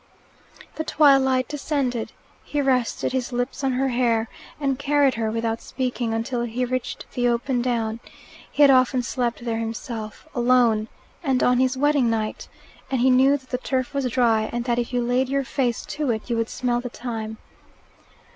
The 0.77 0.83
twilight 0.83 1.47
descended. 1.47 2.11
He 2.43 2.59
rested 2.59 3.11
his 3.11 3.31
lips 3.31 3.63
on 3.63 3.73
her 3.73 3.89
hair, 3.89 4.29
and 4.59 4.79
carried 4.79 5.13
her, 5.13 5.29
without 5.29 5.61
speaking, 5.61 6.11
until 6.11 6.41
he 6.41 6.65
reached 6.65 7.05
the 7.13 7.27
open 7.29 7.61
down. 7.61 7.99
He 8.51 8.63
had 8.63 8.71
often 8.71 9.03
slept 9.03 9.41
here 9.41 9.59
himself, 9.59 10.27
alone, 10.33 10.87
and 11.23 11.43
on 11.43 11.59
his 11.59 11.77
wedding 11.77 12.09
night, 12.09 12.47
and 12.89 12.99
he 13.01 13.11
knew 13.11 13.37
that 13.37 13.51
the 13.51 13.59
turf 13.59 13.93
was 13.93 14.09
dry, 14.09 14.49
and 14.51 14.65
that 14.65 14.79
if 14.79 14.91
you 14.91 15.03
laid 15.03 15.29
your 15.29 15.43
face 15.43 15.85
to 15.85 16.09
it 16.09 16.31
you 16.31 16.35
would 16.35 16.49
smell 16.49 16.81
the 16.81 16.89
thyme. 16.89 17.37